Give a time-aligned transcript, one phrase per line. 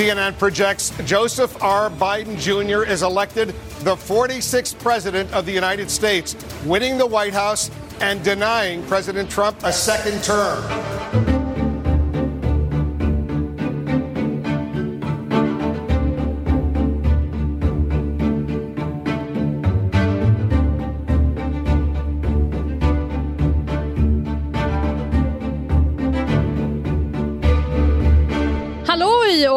[0.00, 1.90] CNN projects Joseph R.
[1.90, 2.90] Biden Jr.
[2.90, 3.48] is elected
[3.80, 6.34] the 46th president of the United States,
[6.64, 11.29] winning the White House and denying President Trump a second term.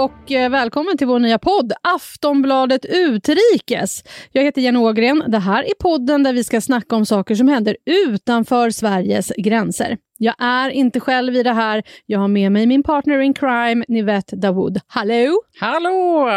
[0.03, 4.03] Och eh, välkommen till vår nya podd Aftonbladet Utrikes.
[4.31, 5.23] Jag heter Jenny Ågren.
[5.27, 9.97] Det här är podden där vi ska snacka om saker som händer utanför Sveriges gränser.
[10.17, 11.83] Jag är inte själv i det här.
[12.05, 14.79] Jag har med mig min partner in crime, Nivette Dawood.
[14.87, 15.41] Hallå!
[15.59, 16.29] Hallå!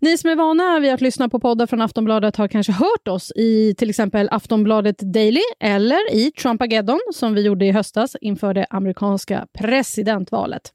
[0.00, 3.32] Ni som är vana vid att lyssna på poddar från Aftonbladet har kanske hört oss
[3.36, 8.66] i till exempel Aftonbladet Daily eller i Trumpageddon som vi gjorde i höstas inför det
[8.70, 10.72] amerikanska presidentvalet.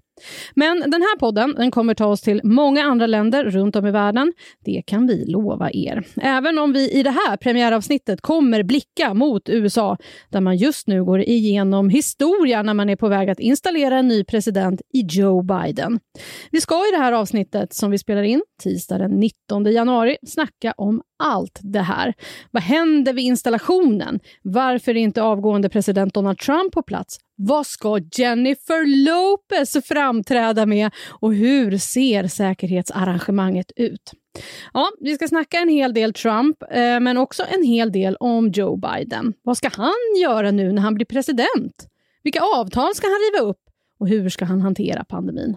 [0.56, 3.92] Men den här podden den kommer ta oss till många andra länder runt om i
[3.92, 4.34] världen.
[4.66, 6.04] Det kan vi lova er.
[6.22, 9.98] Även om vi i det här premiäravsnittet kommer blicka mot USA
[10.30, 14.08] där man just nu går igenom historia när man är på väg att installera en
[14.08, 16.00] ny president i Joe Biden.
[16.52, 20.74] Vi ska i det här avsnittet som vi spelar in tisdag den 19 januari snacka
[20.78, 22.14] om allt det här.
[22.52, 24.20] Vad händer vid installationen?
[24.42, 27.18] Varför är inte avgående president Donald Trump på plats?
[27.44, 34.12] Vad ska Jennifer Lopez framträda med och hur ser säkerhetsarrangemanget ut?
[34.74, 38.50] Ja, vi ska snacka en hel del Trump, eh, men också en hel del om
[38.50, 39.34] Joe Biden.
[39.44, 41.88] Vad ska han göra nu när han blir president?
[42.24, 43.62] Vilka avtal ska han riva upp?
[44.00, 45.56] Och hur ska han hantera pandemin?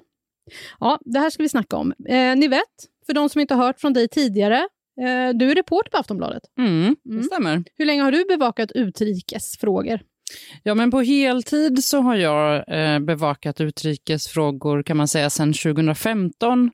[0.80, 1.92] Ja, det här ska vi snacka om.
[2.08, 2.74] Eh, ni vet,
[3.06, 4.58] för de som inte har hört från dig tidigare,
[5.00, 6.42] eh, du är reporter på Aftonbladet.
[6.58, 7.24] Mm, det mm.
[7.24, 7.64] stämmer.
[7.76, 10.00] Hur länge har du bevakat utrikesfrågor?
[10.62, 16.70] Ja, men på heltid så har jag eh, bevakat utrikesfrågor kan man säga sedan 2015.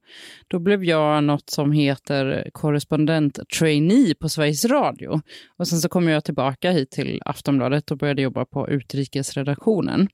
[0.49, 5.21] Då blev jag något som heter korrespondent trainee på Sveriges Radio.
[5.59, 10.09] Och sen så kom jag tillbaka hit till Aftonbladet och började jobba på utrikesredaktionen.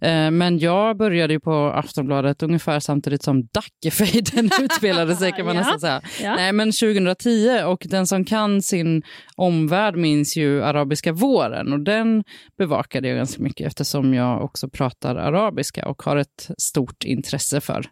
[0.00, 5.54] Eh, men jag började ju på Aftonbladet ungefär samtidigt som Dackefejden utspelade sig kan man
[5.54, 5.60] ja.
[5.60, 6.00] nästan säga.
[6.22, 6.36] Ja.
[6.36, 9.02] Nej, men 2010 och den som kan sin
[9.36, 12.24] omvärld minns ju arabiska våren och den
[12.58, 17.86] bevakade jag ganska mycket eftersom jag också pratar arabiska och har ett stort intresse för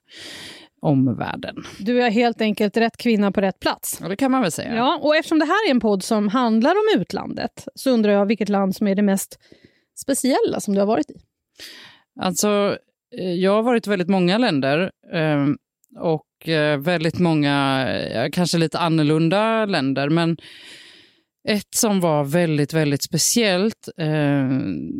[0.82, 1.56] omvärlden.
[1.78, 3.98] Du är helt enkelt rätt kvinna på rätt plats.
[4.02, 4.74] Ja, det kan man väl säga.
[4.74, 8.26] Ja, och eftersom det här är en podd som handlar om utlandet så undrar jag
[8.26, 9.38] vilket land som är det mest
[10.00, 11.14] speciella som du har varit i?
[12.20, 12.78] Alltså,
[13.18, 15.56] eh, jag har varit i väldigt många länder ehm,
[15.98, 17.88] och eh, väldigt många,
[18.32, 20.36] kanske lite annorlunda länder, men
[21.48, 24.48] ett som var väldigt, väldigt speciellt eh,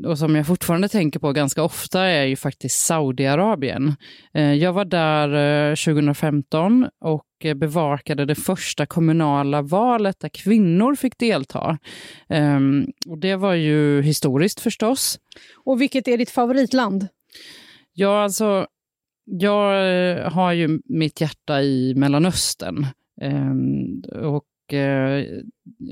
[0.07, 3.95] och som jag fortfarande tänker på ganska ofta är ju faktiskt Saudiarabien.
[4.35, 11.19] Eh, jag var där eh, 2015 och bevakade det första kommunala valet där kvinnor fick
[11.19, 11.79] delta.
[12.29, 15.19] Ehm, och det var ju historiskt förstås.
[15.65, 17.09] Och vilket är ditt favoritland?
[17.93, 18.67] Ja, alltså,
[19.25, 22.87] jag eh, har ju mitt hjärta i Mellanöstern.
[23.23, 24.03] Um,
[24.75, 25.27] jag eh,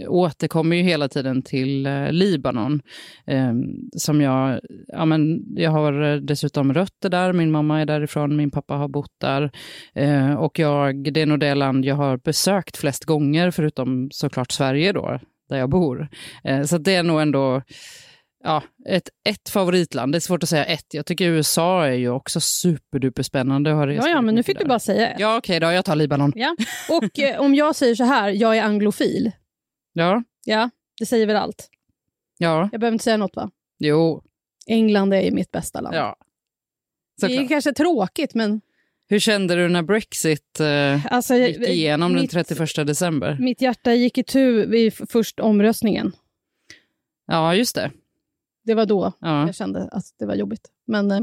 [0.08, 2.82] återkommer ju hela tiden till eh, Libanon.
[3.26, 3.52] Eh,
[3.96, 8.50] som jag, ja, men jag har eh, dessutom rötter där, min mamma är därifrån, min
[8.50, 9.50] pappa har bott där.
[9.94, 14.52] Eh, och jag, det är nog det land jag har besökt flest gånger, förutom såklart
[14.52, 16.08] Sverige då, där jag bor.
[16.44, 17.62] Eh, så det är nog ändå
[18.42, 20.12] ja, ett, ett favoritland.
[20.12, 20.94] Det är svårt att säga ett.
[20.94, 23.70] Jag tycker USA är ju också superduper spännande.
[23.70, 25.20] ja, ja, men nu fick du bara säga ett.
[25.20, 25.74] Ja, okej okay, då.
[25.74, 26.32] Jag tar Libanon.
[26.36, 26.56] Ja.
[26.88, 29.32] Och eh, om jag säger så här, jag är anglofil.
[29.92, 30.22] Ja.
[30.44, 31.68] Ja, det säger väl allt.
[32.38, 32.68] Ja.
[32.72, 33.50] Jag behöver inte säga något va?
[33.78, 34.22] Jo.
[34.66, 35.96] England är mitt bästa land.
[35.96, 36.16] Ja.
[37.20, 38.60] det är kanske tråkigt, men...
[39.08, 43.36] Hur kände du när Brexit eh, alltså, gick igenom mitt, den 31 december?
[43.40, 46.12] Mitt hjärta gick i tu vid först omröstningen.
[47.26, 47.90] Ja, just det.
[48.64, 49.46] Det var då ja.
[49.46, 50.68] jag kände att det var jobbigt.
[50.86, 51.20] Men eh,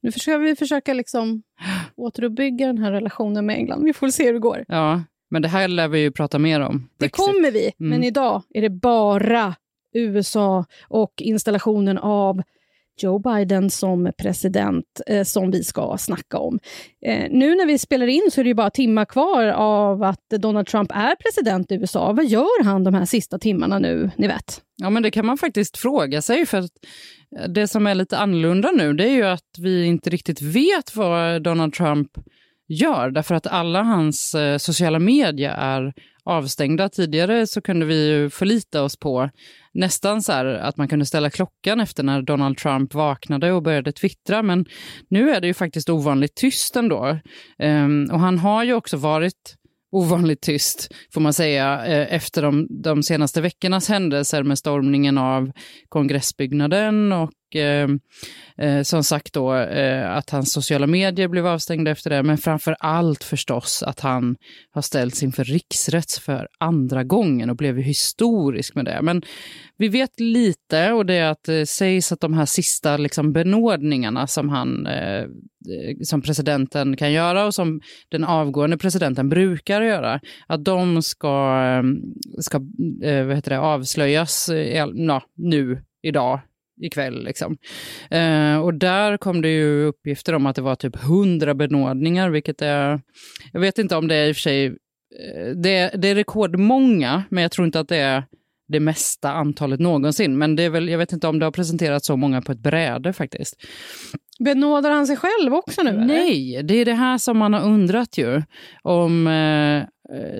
[0.00, 1.42] nu försöker vi försöka liksom
[1.96, 3.84] återuppbygga den här relationen med England.
[3.84, 4.64] Vi får se hur det går.
[4.68, 6.88] Ja, men det här lär vi ju prata mer om.
[6.98, 6.98] Brexit.
[6.98, 7.90] Det kommer vi, mm.
[7.90, 9.54] men idag är det bara
[9.94, 12.42] USA och installationen av
[13.02, 16.58] Joe Biden som president eh, som vi ska snacka om.
[17.06, 20.28] Eh, nu när vi spelar in så är det ju bara timmar kvar av att
[20.30, 22.12] Donald Trump är president i USA.
[22.12, 24.60] Vad gör han de här sista timmarna nu, ni vet?
[24.76, 26.46] Ja, men det kan man faktiskt fråga sig.
[26.46, 30.42] för eh, det som är lite annorlunda nu det är ju att vi inte riktigt
[30.42, 32.08] vet vad Donald Trump
[32.70, 35.92] gör, därför att alla hans eh, sociala medier är
[36.24, 36.88] avstängda.
[36.88, 39.30] Tidigare så kunde vi ju förlita oss på
[39.72, 43.92] nästan så här att man kunde ställa klockan efter när Donald Trump vaknade och började
[43.92, 44.66] twittra, men
[45.08, 47.18] nu är det ju faktiskt ovanligt tyst ändå.
[47.58, 49.56] Um, och han har ju också varit
[49.92, 55.52] ovanligt tyst, får man säga, eh, efter de, de senaste veckornas händelser med stormningen av
[55.88, 57.88] kongressbyggnaden och och eh,
[58.58, 62.76] eh, som sagt då eh, att hans sociala medier blev avstängda efter det, men framför
[62.80, 64.36] allt förstås att han
[64.70, 69.02] har ställts inför riksrätt för andra gången och blev historisk med det.
[69.02, 69.22] Men
[69.76, 74.26] vi vet lite och det är att det sägs att de här sista liksom, benådningarna
[74.26, 80.20] som han eh, eh, som presidenten kan göra och som den avgående presidenten brukar göra,
[80.46, 81.82] att de ska, eh,
[82.40, 82.58] ska
[83.26, 86.40] vad heter det, avslöjas ja, nu, idag,
[86.80, 87.24] ikväll.
[87.24, 87.56] Liksom.
[88.10, 92.62] Eh, och där kom det ju uppgifter om att det var typ hundra benådningar, vilket
[92.62, 93.00] är...
[93.52, 94.66] Jag vet inte om det är i och för sig...
[94.66, 98.24] Eh, det, det är rekordmånga, men jag tror inte att det är
[98.68, 100.38] det mesta antalet någonsin.
[100.38, 102.58] Men det är väl, jag vet inte om det har presenterats så många på ett
[102.58, 103.56] bräde faktiskt.
[104.44, 105.92] Benådar han sig själv också nu?
[105.92, 106.68] Nej, eller?
[106.68, 108.42] det är det här som man har undrat ju.
[108.82, 109.84] Om, eh,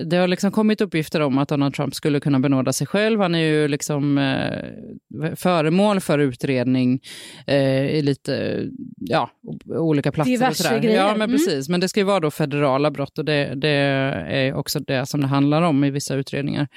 [0.05, 3.19] det har liksom kommit uppgifter om att Donald Trump skulle kunna benåda sig själv.
[3.21, 6.99] Han är ju liksom eh, föremål för utredning
[7.47, 8.65] eh, i lite
[8.99, 9.29] ja,
[9.67, 10.31] olika platser.
[10.31, 10.79] Diverse och sådär.
[10.79, 10.97] grejer.
[10.97, 11.31] Ja, men Mm.
[11.31, 11.69] precis.
[11.69, 15.21] Men det ska ju vara då federala brott och det, det är också det som
[15.21, 16.67] det handlar om i vissa utredningar.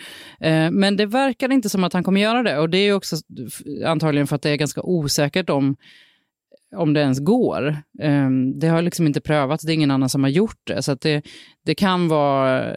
[0.40, 3.16] Eh, men det verkar inte som att han kommer göra det och det är också
[3.86, 5.76] antagligen för att det är ganska osäkert om
[6.76, 7.76] om det ens går.
[8.02, 10.82] Um, det har liksom inte prövats, det är ingen annan som har gjort det.
[10.82, 11.22] Så det,
[11.64, 12.74] det, kan vara,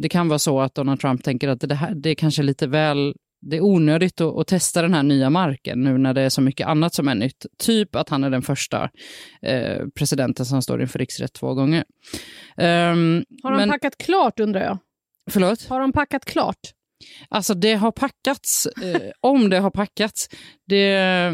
[0.00, 2.66] det kan vara så att Donald Trump tänker att det, här, det är kanske lite
[2.66, 6.28] väl det är onödigt att, att, testa den här nya marken nu när det är
[6.28, 7.46] så mycket annat som är nytt.
[7.58, 8.90] Typ att han är den första
[9.42, 11.84] eh, presidenten som står inför riksrätt två gånger.
[12.56, 14.78] Um, Har han men, packat klart undrar jag?
[15.30, 15.68] Förlåt?
[15.68, 16.58] Har han packat klart?
[17.28, 20.28] Alltså det har packats, eh, om det har packats.
[20.72, 21.32] Det,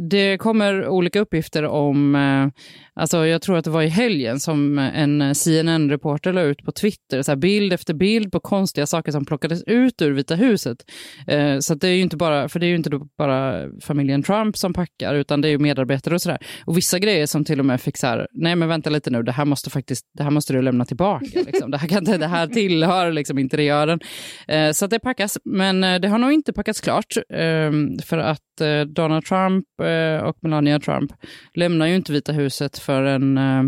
[0.00, 2.62] det kommer olika uppgifter om, eh,
[2.94, 7.22] alltså jag tror att det var i helgen som en CNN-reporter la ut på Twitter,
[7.22, 10.78] så här bild efter bild på konstiga saker som plockades ut ur Vita huset.
[11.26, 14.56] Eh, så det är ju inte bara, för det är ju inte bara familjen Trump
[14.56, 16.38] som packar, utan det är ju medarbetare och sådär.
[16.64, 19.22] Och vissa grejer som till och med fick så här, nej men vänta lite nu,
[19.22, 21.26] det här måste faktiskt, det här måste du lämna tillbaka.
[21.46, 21.70] Liksom.
[21.70, 24.00] Det, här kan det här tillhör liksom interiören.
[24.48, 28.60] Eh, så att det packas, men det har nog inte packats klart, ehm, för att
[28.60, 31.12] eh, Donald Trump eh, och Melania Trump
[31.54, 33.62] lämnar ju inte Vita huset förrän eh,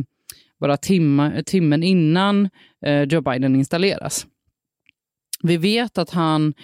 [0.61, 2.49] bara timma, timmen innan
[3.09, 4.27] Joe Biden installeras.
[5.43, 6.55] Vi vet att han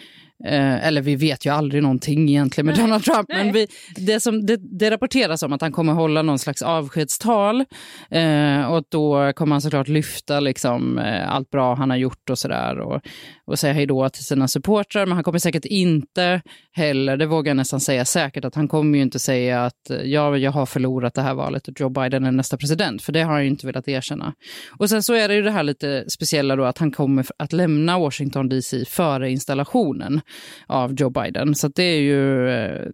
[0.44, 2.84] Eh, eller vi vet ju aldrig någonting egentligen med Nej.
[2.84, 3.44] Donald Trump, Nej.
[3.44, 7.64] men vi, det, som, det, det rapporteras om att han kommer hålla någon slags avskedstal
[8.10, 12.38] eh, och då kommer han såklart lyfta liksom, eh, allt bra han har gjort och
[12.38, 13.00] sådär och,
[13.44, 15.06] och säga hej då till sina supportrar.
[15.06, 16.42] Men han kommer säkert inte
[16.72, 19.96] heller, det vågar jag nästan säga säkert, att han kommer ju inte säga att eh,
[19.96, 23.22] ja, jag har förlorat det här valet och Joe Biden är nästa president, för det
[23.22, 24.34] har han ju inte velat erkänna.
[24.78, 27.52] Och sen så är det ju det här lite speciella då att han kommer att
[27.52, 30.20] lämna Washington DC före installationen
[30.66, 31.54] av Joe Biden.
[31.54, 32.86] Så det är ju, eh,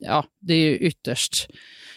[0.00, 1.50] ja, det är ju ytterst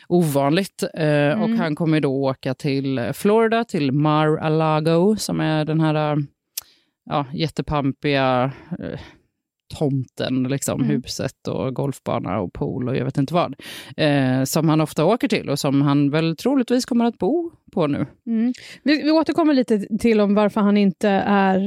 [0.07, 0.83] ovanligt.
[0.94, 6.18] Eh, Och han kommer då åka till Florida, till Mar-a-Lago, som är den här eh,
[7.06, 8.51] ja, jättepampiga
[9.80, 10.95] tomten, liksom, Mm.
[10.95, 13.56] huset och golfbana och pool och jag vet inte vad.
[13.98, 17.88] Eh, som han ofta åker till och som han väl troligtvis kommer att bo på
[17.88, 18.06] nu.
[18.27, 18.53] Mm.
[18.84, 21.60] Vi, vi återkommer lite till om varför han inte är,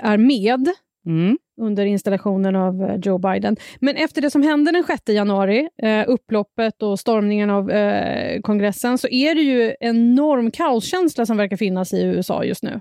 [0.00, 0.68] är med
[1.06, 1.38] Mm.
[1.60, 3.56] under installationen av eh, Joe Biden.
[3.80, 8.98] Men efter det som hände den 6 januari, eh, upploppet och stormningen av eh, kongressen,
[8.98, 12.80] så är det ju enorm kaoskänsla som verkar finnas i USA just nu.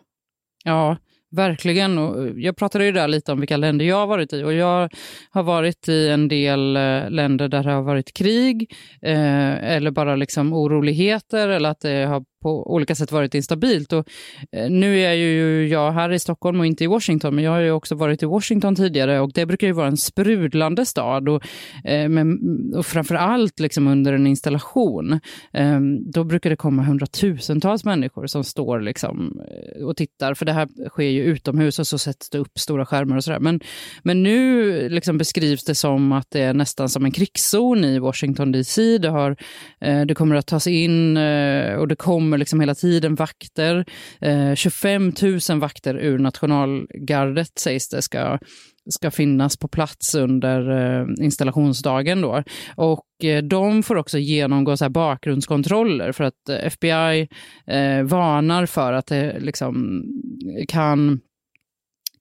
[0.64, 0.98] Ja,
[1.32, 1.98] verkligen.
[1.98, 4.90] Och jag pratade ju där lite om vilka länder jag har varit i och jag
[5.30, 6.74] har varit i en del
[7.10, 12.26] länder där det har varit krig eh, eller bara liksom oroligheter eller att det har
[12.46, 13.94] på olika sätt varit instabilt.
[13.94, 14.08] Och,
[14.52, 17.60] eh, nu är ju jag här i Stockholm och inte i Washington, men jag har
[17.60, 21.44] ju också varit i Washington tidigare och det brukar ju vara en sprudlande stad och,
[21.84, 22.40] eh, men,
[22.76, 25.20] och framför allt liksom under en installation,
[25.54, 25.80] eh,
[26.14, 30.90] då brukar det komma hundratusentals människor som står liksom, eh, och tittar, för det här
[30.90, 33.40] sker ju utomhus och så sätts det upp stora skärmar och sådär.
[33.40, 33.60] Men,
[34.04, 38.52] men nu liksom beskrivs det som att det är nästan som en krigszon i Washington
[38.52, 38.98] DC.
[38.98, 39.36] Det, har,
[39.82, 43.86] eh, det kommer att tas in eh, och det kommer liksom hela tiden vakter.
[44.22, 45.14] Eh, 25
[45.50, 48.38] 000 vakter ur nationalgardet sägs det ska
[48.90, 52.22] ska finnas på plats under eh, installationsdagen.
[52.22, 52.44] Då.
[52.76, 57.28] Och eh, de får också genomgå så bakgrundskontroller för att eh, FBI
[57.68, 60.04] eh, varnar för att det liksom
[60.68, 61.20] kan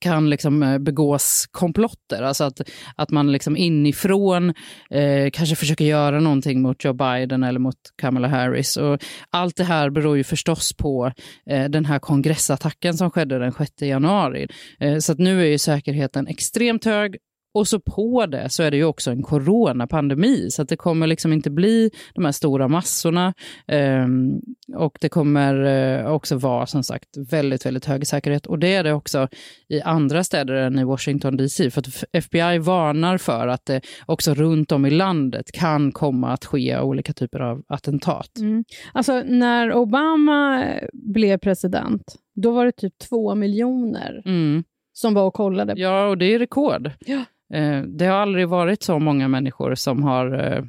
[0.04, 2.22] kan liksom eh, begås komplotter.
[2.22, 2.60] Alltså att,
[2.96, 4.54] att man liksom inifrån
[4.90, 8.76] eh, kanske försöker göra någonting mot Joe Biden eller mot Kamala Harris.
[8.76, 11.12] Och allt det här beror ju förstås på
[11.50, 14.48] eh, den här kongressattacken som skedde den 6 januari.
[14.80, 17.16] Eh, så att nu är ju säkerheten extremt hög
[17.54, 21.06] och så på det så är det ju också en coronapandemi, så att det kommer
[21.06, 23.34] liksom inte bli de här stora massorna.
[23.68, 24.42] Um,
[24.74, 28.46] och det kommer uh, också vara som sagt väldigt, väldigt hög säkerhet.
[28.46, 29.28] Och det är det också
[29.68, 31.70] i andra städer än i Washington DC.
[31.70, 36.44] För att FBI varnar för att det också runt om i landet kan komma att
[36.44, 38.38] ske olika typer av attentat.
[38.38, 38.64] Mm.
[38.92, 44.64] Alltså när Obama blev president, då var det typ två miljoner mm.
[44.92, 45.74] som var och kollade.
[45.76, 46.90] Ja, och det är rekord.
[47.06, 47.24] Ja.
[47.54, 50.64] Eh, det har aldrig varit så många människor som har eh,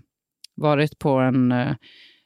[0.55, 1.75] varit på en, eh,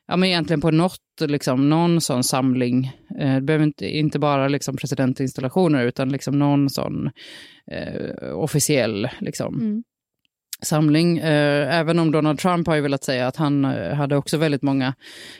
[0.07, 2.85] ja men egentligen på något, liksom, någon sån samling.
[3.19, 7.09] Eh, det behöver inte, inte bara liksom presidentinstallationer utan liksom någon sån
[7.71, 9.83] eh, officiell liksom, mm
[10.61, 11.17] samling.
[11.17, 14.61] Eh, även om Donald Trump har ju velat säga att han eh, hade också väldigt
[14.61, 14.93] många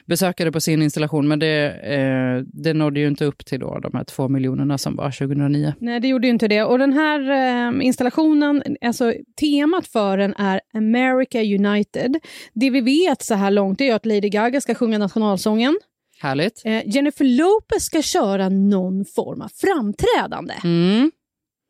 [0.05, 1.27] besökare på sin installation.
[1.27, 4.95] Men det, eh, det nådde ju inte upp till då de här två miljonerna som
[4.95, 5.73] var 2009.
[5.79, 6.63] Nej, det gjorde ju inte det.
[6.63, 12.19] Och den här installationen, alltså temat för den är America United.
[12.53, 15.79] Det vi vet så här långt är att Lady Gaga ska sjunga nationalsången.
[16.21, 16.61] Härligt.
[16.85, 20.53] Jennifer Lopez ska köra någon form av framträdande.
[20.63, 21.11] Mm.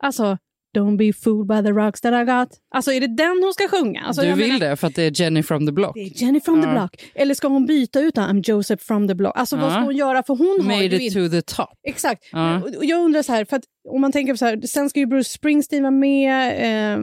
[0.03, 0.37] Alltså,
[0.75, 2.49] Don't be fooled by the rocks that I got.
[2.75, 4.01] Alltså är det den hon ska sjunga?
[4.01, 5.95] Alltså, du vill menar, det för att det är Jenny from the block?
[5.95, 6.65] Det är Jenny from ja.
[6.65, 6.95] the block.
[7.15, 9.33] Eller ska hon byta ut I'm Joseph from the block?
[9.35, 9.61] Alltså ja.
[9.61, 10.23] vad ska hon göra?
[10.23, 11.79] För hon Made har it to the top.
[11.83, 12.23] Exakt.
[12.31, 12.61] Ja.
[12.81, 15.29] Jag undrar så här, för att om man tänker så här, sen ska ju Bruce
[15.29, 16.99] Springsteen vara med, eh,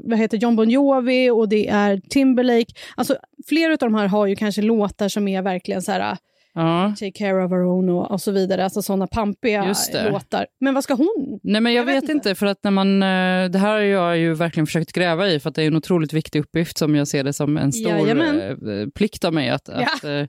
[0.00, 2.74] vad heter John Bon Jovi och det är Timberlake.
[2.94, 3.16] Alltså
[3.48, 6.16] flera av de här har ju kanske låtar som är verkligen så här
[6.54, 6.94] Ja.
[6.98, 8.64] Take care of our own och, och så vidare.
[8.64, 9.74] Alltså sådana pampiga
[10.10, 10.46] låtar.
[10.60, 11.40] Men vad ska hon?
[11.42, 12.34] Nej men jag, jag vet, vet inte.
[12.34, 15.48] för att när man, eh, det här har jag ju verkligen försökt gräva i för
[15.48, 18.40] att det är en otroligt viktig uppgift som jag ser det som en stor Jajamän.
[18.40, 19.86] Eh, plikt av mig att, ja.
[19.96, 20.24] att eh,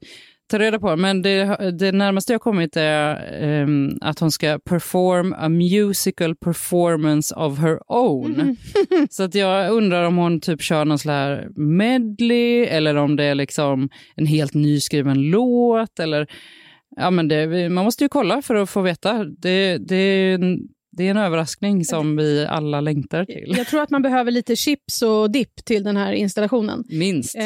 [0.48, 0.96] ta reda på.
[0.96, 7.36] Men det, det närmaste jag kommit är um, att hon ska perform a musical performance
[7.36, 8.34] of her own.
[8.34, 8.56] Mm.
[9.10, 13.24] Så att jag undrar om hon typ kör någon sån här medley eller om det
[13.24, 16.00] är liksom en helt nyskriven låt.
[16.00, 16.28] Eller,
[16.96, 19.24] ja, men det, man måste ju kolla för att få veta.
[19.24, 20.38] Det, det,
[20.98, 23.54] det är en överraskning som vi alla längtar till.
[23.58, 26.84] Jag tror att man behöver lite chips och dipp till den här installationen.
[26.90, 27.36] Minst.
[27.36, 27.44] Eh,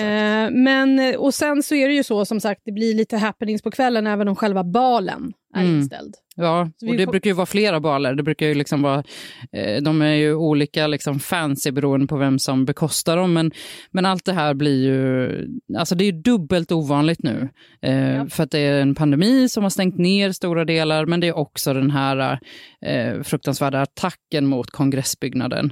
[0.52, 3.72] men, och sen så är det ju så som sagt, det blir lite happenings på
[3.72, 5.78] kvällen även om själva balen är mm.
[5.78, 6.14] inställd.
[6.40, 8.16] Ja, och det brukar ju vara flera baler.
[8.16, 9.04] Det brukar ju liksom vara,
[9.52, 13.34] eh, de är ju olika liksom fancy beroende på vem som bekostar dem.
[13.34, 13.52] Men,
[13.92, 15.32] men allt det här blir ju,
[15.78, 17.50] alltså det är dubbelt ovanligt nu.
[17.82, 18.28] Eh, ja.
[18.30, 21.38] För att det är en pandemi som har stängt ner stora delar, men det är
[21.38, 22.40] också den här
[22.86, 25.72] eh, fruktansvärda attacken mot kongressbyggnaden.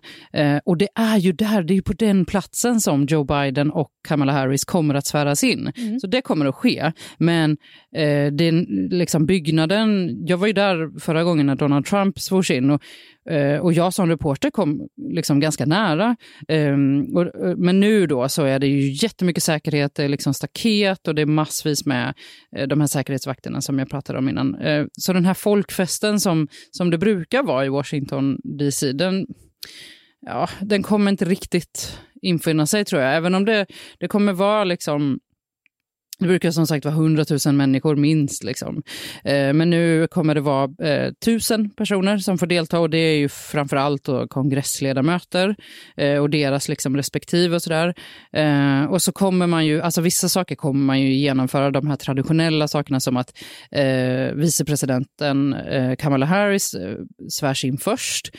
[0.66, 4.32] Och det är ju där, det är på den platsen som Joe Biden och Kamala
[4.32, 5.72] Harris kommer att sväras in.
[5.78, 6.00] Mm.
[6.00, 6.92] Så det kommer att ske.
[7.18, 7.58] Men
[7.96, 12.70] eh, den liksom byggnaden, jag var ju där förra gången när Donald Trump svors in
[12.70, 12.82] och,
[13.32, 16.16] eh, och jag som reporter kom liksom ganska nära.
[16.48, 21.08] Ehm, eh, men nu då så är det ju jättemycket säkerhet, det är liksom staket
[21.08, 22.14] och det är massvis med
[22.56, 24.58] eh, de här säkerhetsvakterna som jag pratade om innan.
[24.92, 29.26] Så den här folkfesten som, som det brukar vara i Washington DC, den,
[30.26, 33.16] ja, den kommer inte riktigt infinna sig tror jag.
[33.16, 33.66] Även om det,
[34.00, 35.20] det kommer vara liksom
[36.20, 38.44] det brukar som sagt vara 100 000 människor minst.
[38.44, 38.84] Liksom.
[39.24, 43.18] Eh, men nu kommer det vara eh, 1000 personer som får delta och det är
[43.18, 45.56] ju framför allt kongressledamöter
[45.98, 47.94] eh, och deras liksom, respektive och sådär.
[48.34, 51.96] Eh, och så kommer man ju, alltså vissa saker kommer man ju genomföra, de här
[51.96, 53.34] traditionella sakerna som att
[53.72, 56.98] eh, vicepresidenten eh, Kamala Harris eh,
[57.30, 58.32] svärs in först.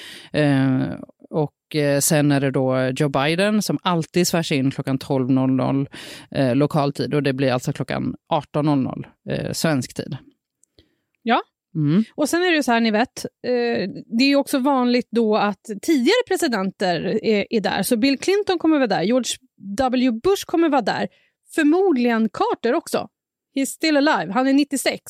[1.30, 5.86] Och Eh, sen är det då Joe Biden som alltid svärs in klockan 12.00
[6.30, 10.16] eh, lokal tid och det blir alltså klockan 18.00 eh, svensk tid.
[11.22, 11.42] Ja,
[11.74, 12.04] Mm.
[12.14, 15.36] Och sen är det ju så här, ni vet, eh, det är också vanligt då
[15.36, 17.82] att tidigare presidenter är, är, där.
[17.82, 19.36] Så Bill Clinton kommer vara där, George
[19.76, 21.08] W Bush kommer vara där.
[21.54, 23.08] Förmodligen Carter också.
[23.54, 25.02] He's still alive, han är 96.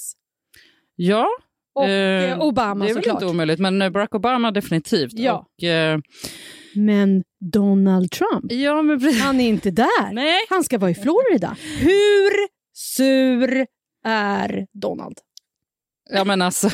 [0.96, 1.28] Ja,
[1.76, 5.12] och eh, eh Obama Det är väl inte omöjligt, men eh, Barack Obama definitivt.
[5.12, 5.47] Ja.
[5.59, 5.99] Och, eh,
[6.75, 9.14] men Donald Trump, ja, men...
[9.14, 10.12] han är inte där.
[10.12, 10.38] Nej.
[10.50, 11.56] Han ska vara i Florida.
[11.78, 13.66] Hur sur
[14.04, 15.16] är Donald?
[16.11, 16.71] Ja men alltså,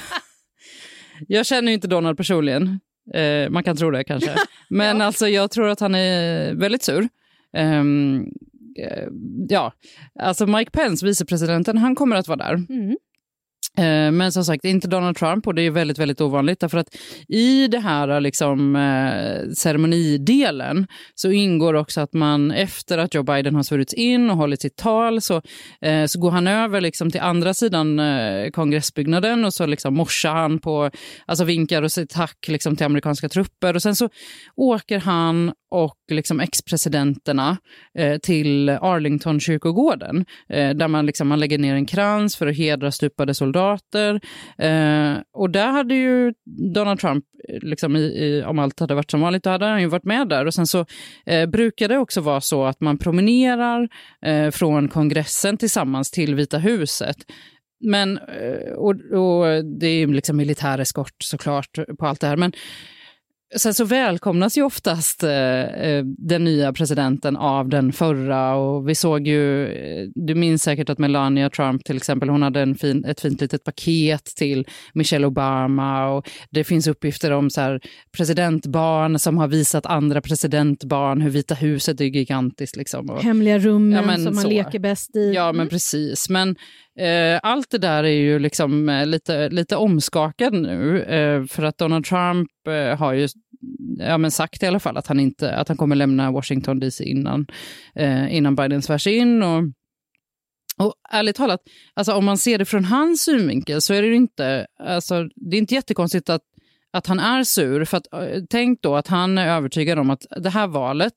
[1.29, 2.81] jag känner ju inte Donald personligen.
[3.15, 4.35] Eh, man kan tro det kanske.
[4.69, 5.05] Men ja.
[5.05, 7.09] alltså jag tror att han är väldigt sur.
[7.57, 8.29] Um,
[9.49, 9.73] ja,
[10.21, 12.55] alltså Mike Pence, vicepresidenten, han kommer att vara där.
[12.55, 12.97] Mm.
[13.79, 16.97] Eh, men som sagt, inte Donald Trump och det är väldigt, väldigt ovanligt därför att
[17.29, 23.55] i det här liksom, eh, ceremonidelen så ingår också att man efter att Joe Biden
[23.55, 25.43] har svurits in och hållit sitt tal så,
[25.81, 30.35] eh, så går han över liksom till andra sidan eh, kongressbyggnaden och så liksom morsar
[30.35, 30.91] han på,
[31.27, 34.09] alltså vinkar och säger tack liksom till amerikanska trupper och sen så
[34.57, 37.57] åker han och liksom ex-presidenterna
[37.99, 42.91] eh, till Arlington-kyrkogården eh, där man, liksom, man lägger ner en krans för att hedra
[42.91, 44.21] stupade soldater.
[44.59, 46.33] Eh, och där hade ju
[46.75, 49.81] Donald Trump, eh, liksom i, i, om allt hade varit som vanligt, då hade han
[49.81, 50.47] ju varit med där.
[50.47, 50.87] Och sen så
[51.27, 53.89] eh, brukar det också vara så att man promenerar
[54.27, 57.17] eh, från kongressen tillsammans till Vita huset.
[57.85, 62.37] Men, eh, och, och det är liksom militär eskort såklart på allt det här.
[62.37, 62.53] Men
[63.57, 68.95] Sen så välkomnas ju oftast eh, eh, den nya presidenten av den förra och vi
[68.95, 73.05] såg ju, eh, du minns säkert att Melania Trump till exempel, hon hade en fin,
[73.05, 77.81] ett fint litet paket till Michelle Obama och det finns uppgifter om så här,
[78.17, 82.77] presidentbarn som har visat andra presidentbarn hur Vita huset är gigantiskt.
[82.77, 83.11] Liksom.
[83.11, 84.49] Och, Hemliga rummen ja, som man så.
[84.49, 85.33] leker bäst i.
[85.35, 85.69] Ja, men mm.
[85.69, 86.29] precis.
[86.29, 86.57] Men
[86.99, 92.05] Eh, allt det där är ju liksom lite, lite omskakad nu, eh, för att Donald
[92.05, 92.49] Trump
[92.99, 93.29] har ju
[93.99, 97.05] ja, men sagt i alla fall att han, inte, att han kommer lämna Washington DC
[97.05, 97.47] innan,
[97.95, 99.43] eh, innan Biden svärs in.
[99.43, 99.63] Och,
[100.79, 101.61] och ärligt talat,
[101.95, 105.59] alltså om man ser det från hans synvinkel så är det inte, alltså, det är
[105.59, 106.43] inte jättekonstigt att,
[106.93, 107.85] att han är sur.
[107.85, 111.15] För att, eh, tänk då att han är övertygad om att det här valet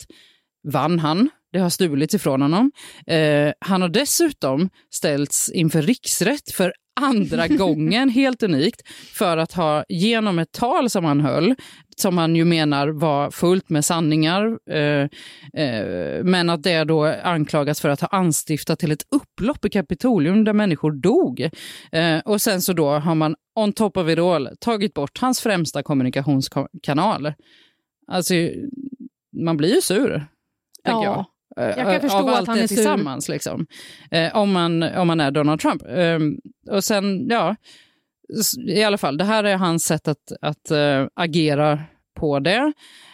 [0.64, 2.72] vann han det har stulits ifrån honom.
[3.08, 8.82] Eh, han har dessutom ställts inför riksrätt för andra gången, helt unikt,
[9.14, 11.56] för att ha genom ett tal som han höll,
[11.96, 15.10] som han ju menar var fullt med sanningar, eh,
[15.64, 20.44] eh, men att det då anklagas för att ha anstiftat till ett upplopp i Kapitolium
[20.44, 21.50] där människor dog.
[21.92, 25.42] Eh, och sen så då har man on top of it all tagit bort hans
[25.42, 27.34] främsta kommunikationskanal.
[28.08, 28.34] Alltså,
[29.44, 30.28] man blir ju sur.
[30.84, 31.04] Ja.
[31.04, 33.30] Jag kan förstå av allt allt det tillsammans.
[33.30, 33.66] Liksom.
[34.12, 35.82] Eh, om, man, om man är Donald Trump.
[35.88, 36.20] Eh,
[36.76, 37.56] och sen, ja,
[38.68, 41.80] i alla fall, det här är hans sätt att, att äh, agera
[42.16, 42.74] på det.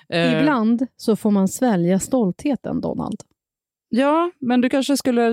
[0.10, 3.22] Äh, Ibland så får man svälja stoltheten, Donald.
[3.90, 5.30] Ja, men du kanske skulle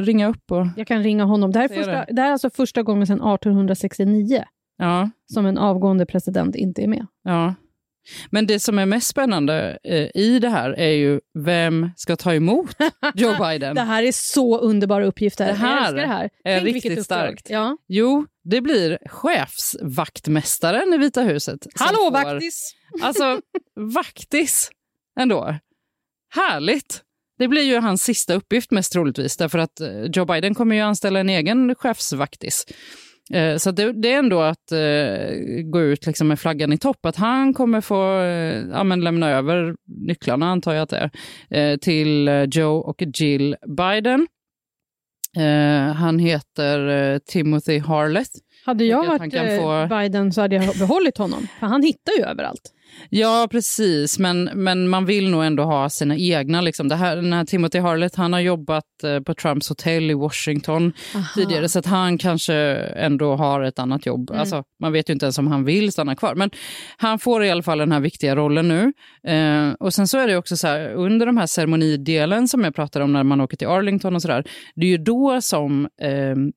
[0.00, 0.66] ringa upp och...
[0.76, 1.52] Jag kan ringa honom.
[1.52, 2.06] Det här är, första, det.
[2.08, 4.44] det här är alltså första gången sedan 1869
[4.76, 5.10] ja.
[5.26, 7.06] som en avgående president inte är med.
[7.22, 7.54] Ja.
[8.30, 12.34] Men det som är mest spännande eh, i det här är ju vem ska ta
[12.34, 12.70] emot
[13.14, 13.74] Joe Biden?
[13.74, 15.46] det här är så underbara uppgifter.
[15.46, 16.30] Det här, det här.
[16.44, 17.50] är Tänk riktigt starkt.
[17.50, 17.76] Ja.
[17.88, 21.66] Jo, det blir chefsvaktmästaren i Vita huset.
[21.74, 22.74] Hallå får, vaktis!
[23.02, 23.40] Alltså,
[23.76, 24.70] vaktis
[25.20, 25.54] ändå.
[26.34, 27.02] Härligt!
[27.38, 30.82] Det blir ju hans sista uppgift mest troligtvis, därför att eh, Joe Biden kommer ju
[30.82, 32.66] anställa en egen chefsvaktis.
[33.32, 37.06] Eh, så det, det, är ändå att eh, gå ut liksom med flaggan i topp,
[37.06, 41.10] att han kommer få eh, ja, lämna över nycklarna, antar jag att det
[41.50, 44.26] är, eh, till eh, Joe och Jill Biden.
[45.36, 48.30] Eh, han heter Timothy Harleth.
[48.64, 49.86] Hade jag varit få...
[49.96, 52.72] Biden så hade jag behållit honom, för han hittar ju överallt.
[53.10, 54.18] Ja, precis.
[54.18, 56.60] Men, men man vill nog ändå ha sina egna.
[56.60, 56.88] Liksom.
[56.88, 60.92] Det här, den här Timothy Harlett han har jobbat eh, på Trumps hotell i Washington
[61.14, 61.24] Aha.
[61.34, 62.54] tidigare, så att han kanske
[62.96, 64.30] ändå har ett annat jobb.
[64.30, 64.40] Mm.
[64.40, 66.34] Alltså, man vet ju inte ens om han vill stanna kvar.
[66.34, 66.50] Men
[66.96, 68.92] han får i alla fall den här viktiga rollen nu.
[69.32, 72.74] Eh, och sen så är det också så här, under de här ceremonidelen som jag
[72.74, 76.52] pratar om när man åker till Arlington och sådär, det är ju då som ehm,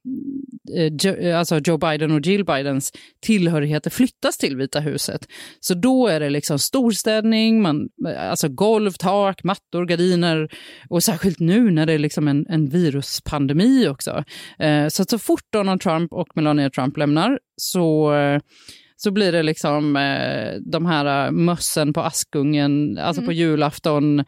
[0.77, 5.27] eh, jo, alltså Joe Biden och Jill Bidens tillhörigheter flyttas till Vita huset.
[5.59, 10.49] Så då är det liksom storstädning, man, alltså golv, tak, mattor, gardiner
[10.89, 14.23] och särskilt nu när det är liksom en, en viruspandemi också.
[14.59, 18.39] Eh, så så fort Donald Trump och Melania Trump lämnar så eh,
[18.97, 23.25] så blir det liksom eh, de här mössen på Askungen, alltså mm.
[23.27, 24.23] på julafton,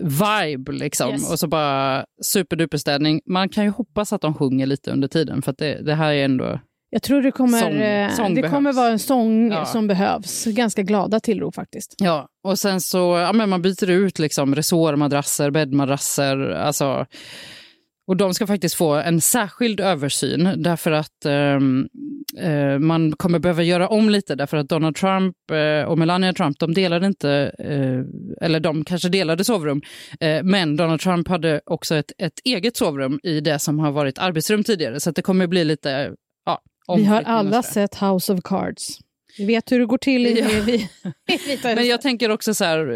[0.00, 1.10] vibe liksom.
[1.10, 1.32] Yes.
[1.32, 3.20] Och så bara superduperstädning.
[3.26, 6.12] Man kan ju hoppas att de sjunger lite under tiden för att det, det här
[6.12, 9.64] är ändå jag tror det kommer, sång, eh, sång det kommer vara en sång ja.
[9.64, 10.44] som behövs.
[10.44, 11.94] Ganska glada tillrop faktiskt.
[11.98, 16.50] Ja, och sen så ja, men man byter ut liksom resårmadrasser, bäddmadrasser.
[16.50, 17.06] Alltså,
[18.06, 21.88] och de ska faktiskt få en särskild översyn därför att um,
[22.42, 26.58] uh, man kommer behöva göra om lite därför att Donald Trump uh, och Melania Trump,
[26.58, 28.04] de delade inte, uh,
[28.40, 29.82] eller de kanske delade sovrum,
[30.42, 34.64] men Donald Trump hade också ett, ett eget sovrum i det som har varit arbetsrum
[34.64, 35.00] tidigare.
[35.00, 36.14] Så det kommer bli lite
[36.98, 38.98] vi har alla sett House of Cards.
[39.38, 40.26] Vi vet hur det går till.
[40.26, 40.48] I, Ja.
[40.66, 40.88] vi,
[41.74, 42.86] Men jag tänker också så här,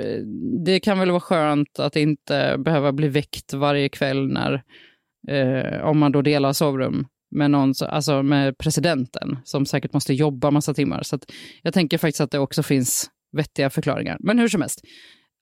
[0.64, 4.62] det kan väl vara skönt att inte behöva bli väckt varje kväll när,
[5.28, 10.14] eh, om man då delar sovrum med, någon, så- alltså med presidenten, som säkert måste
[10.14, 11.02] jobba massa timmar.
[11.02, 11.18] Så
[11.62, 14.16] jag tänker faktiskt att det också finns vettiga förklaringar.
[14.20, 14.80] Men hur som helst,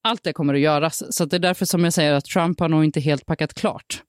[0.04, 1.14] allt det kommer att göras.
[1.16, 4.02] Så det är därför som jag säger att Trump har nog inte helt packat klart.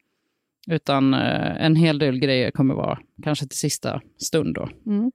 [0.67, 4.69] Utan eh, en hel del grejer kommer vara kanske till sista stund då.
[4.85, 5.11] Mm.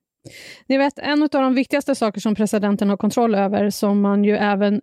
[0.66, 4.37] Ni vet, en av de viktigaste saker som presidenten har kontroll över, som man ju
[4.37, 4.80] även,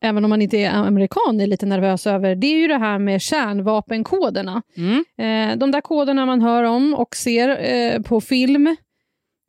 [0.00, 2.98] även om man inte är amerikan, är lite nervös över, det är ju det här
[2.98, 4.62] med kärnvapenkoderna.
[4.76, 5.04] Mm.
[5.18, 8.76] Eh, de där koderna man hör om och ser eh, på film.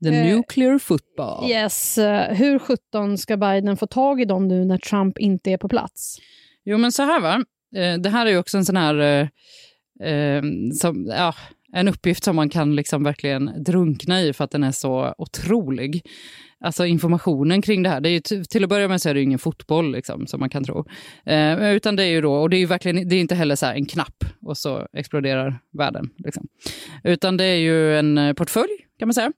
[0.03, 1.49] The Eh, nuclear football.
[1.49, 5.57] Yes, eh, hur 17 ska Biden få tag i dem nu när Trump inte är
[5.57, 6.17] på plats?
[6.65, 7.43] Jo, men så här va.
[7.75, 9.29] Eh, det här är ju också en sån här...
[9.99, 10.41] Eh,
[10.73, 11.33] som, ja,
[11.73, 16.01] en uppgift som man kan liksom verkligen drunkna i för att den är så otrolig.
[16.59, 19.19] Alltså informationen kring det här, det är ju till att börja med så är det
[19.19, 20.85] ju ingen fotboll liksom, som man kan tro.
[21.25, 23.55] Eh, utan det är ju då, och det är ju verkligen, det är inte heller
[23.55, 26.09] så här en knapp och så exploderar världen.
[26.17, 26.47] Liksom.
[27.03, 29.31] Utan det är ju en eh, portfölj kan man säga.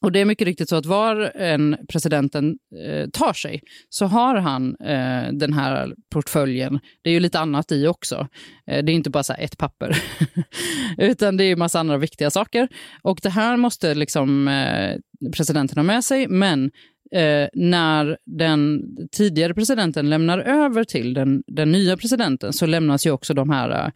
[0.00, 4.34] Och det är mycket riktigt så att var en presidenten eh, tar sig så har
[4.36, 6.80] han eh, den här portföljen.
[7.02, 8.28] Det är ju lite annat i också.
[8.70, 10.02] Eh, det är inte bara så här ett papper,
[10.98, 12.68] utan det är ju massa andra viktiga saker.
[13.02, 14.96] Och det här måste liksom eh,
[15.36, 16.70] presidenten ha med sig, men
[17.12, 18.82] eh, när den
[19.12, 23.70] tidigare presidenten lämnar över till den, den nya presidenten så lämnas ju också de här
[23.70, 23.90] eh,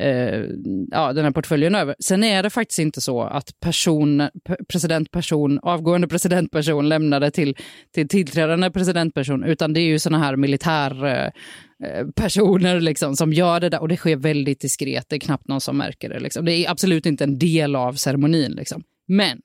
[0.00, 0.44] eh,
[0.90, 1.96] ja, den här portföljen över.
[1.98, 4.28] Sen är det faktiskt inte så att person,
[4.68, 7.56] presidentperson, avgående presidentperson lämnade till,
[7.94, 13.68] till tillträdande presidentperson, utan det är ju såna här militär eh, liksom, som gör det
[13.68, 16.20] där och det sker väldigt diskret, det är knappt någon som märker det.
[16.20, 16.44] Liksom.
[16.44, 18.52] Det är absolut inte en del av ceremonin.
[18.52, 18.82] Liksom.
[19.08, 19.40] Men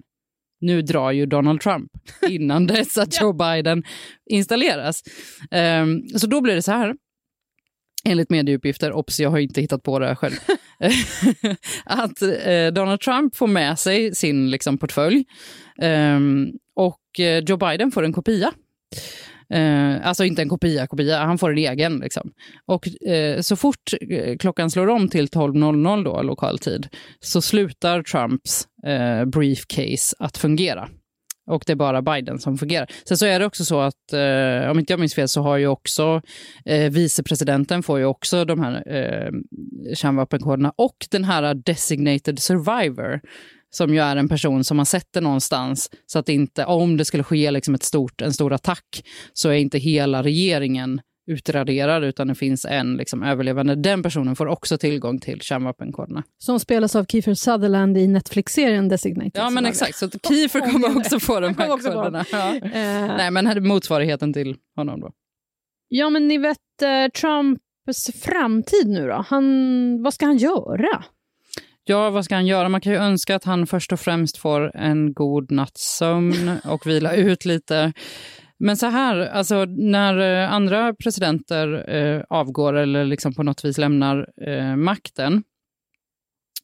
[0.64, 1.92] nu drar ju Donald Trump
[2.30, 3.84] innan dess att Joe Biden
[4.30, 5.04] installeras.
[5.52, 6.96] Ehm, så då blir det så här,
[8.10, 10.34] enligt medieuppgifter, obs jag har inte hittat på det här själv,
[11.86, 15.26] att eh, Donald Trump får med sig sin liksom, portfölj
[15.82, 16.20] eh,
[16.76, 18.52] och eh, Joe Biden får en kopia.
[19.50, 22.00] Eh, alltså inte en kopia, kopia, han får en egen.
[22.00, 22.32] Liksom.
[22.66, 26.88] Och eh, så fort eh, klockan slår om till 12.00 då, lokal tid,
[27.20, 30.90] så slutar Trumps eh, briefcase att fungera.
[31.48, 32.90] Och det är bara Biden som fungerar.
[33.08, 35.58] Sen så är det också så att, eh, om inte jag minns fel, så har
[35.58, 36.22] ju också
[36.66, 39.32] eh, vicepresidenten får ju också de här eh,
[39.96, 43.22] kärnvapenkoderna och den här designated survivor
[43.70, 47.24] som ju är en person som man sätter någonstans så att inte, om det skulle
[47.24, 49.04] ske liksom ett stort, en stor attack
[49.34, 53.76] så är inte hela regeringen utraderad utan det finns en liksom, överlevande.
[53.76, 56.24] Den personen får också tillgång till kärnvapenkoderna.
[56.38, 61.20] Som spelas av Kiefer Sutherland i Netflix-serien Designated Ja men exakt, så Kiefer kommer också
[61.20, 62.26] få de här koderna.
[62.32, 62.56] Ja.
[62.56, 65.12] Eh, Nej men här är motsvarigheten till honom då.
[65.88, 69.26] Ja, men ni vet eh, Trumps framtid nu då?
[69.30, 71.04] Han, vad ska han göra?
[71.86, 72.70] Ja, vad ska han göra?
[72.70, 76.88] Man kan ju önska att han först och främst får en god natts sömn och
[76.88, 77.94] vila ut lite.
[78.66, 83.78] Men så här, alltså när eh, andra presidenter eh, avgår eller liksom på något vis
[83.78, 85.44] lämnar eh, makten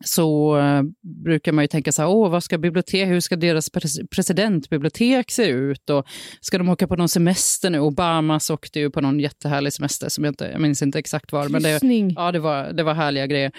[0.05, 0.81] så eh,
[1.23, 5.31] brukar man ju tänka så här, åh, vad ska bibliotek, hur ska deras pres- presidentbibliotek
[5.31, 5.89] se ut?
[5.89, 6.05] Och
[6.41, 7.79] ska de åka på någon semester nu?
[7.79, 11.49] Obamas åkte ju på någon jättehärlig semester som jag inte, jag minns inte exakt var.
[11.49, 11.79] Men det.
[12.15, 13.51] Ja, det var, det var härliga grejer.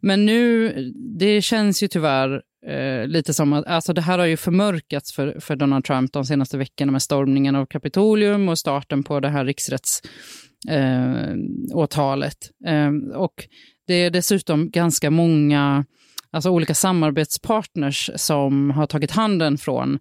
[0.00, 0.72] Men nu,
[1.18, 5.40] det känns ju tyvärr eh, lite som att, alltså det här har ju förmörkats för,
[5.40, 9.44] för Donald Trump de senaste veckorna med stormningen av Kapitolium och starten på det här
[9.44, 10.10] riksrättsåtalet.
[10.70, 12.50] Eh, åtalet.
[12.66, 13.34] eh, och
[13.86, 15.84] det är dessutom ganska många
[16.30, 19.98] alltså olika samarbetspartners som har tagit handen från